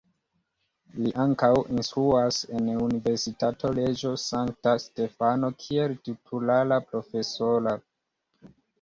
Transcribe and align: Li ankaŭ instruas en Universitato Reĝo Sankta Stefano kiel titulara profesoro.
Li 1.03 1.11
ankaŭ 1.23 1.49
instruas 1.73 2.39
en 2.61 2.71
Universitato 2.87 3.73
Reĝo 3.81 4.15
Sankta 4.25 4.77
Stefano 4.87 5.55
kiel 5.63 5.97
titulara 6.11 6.85
profesoro. 6.91 7.81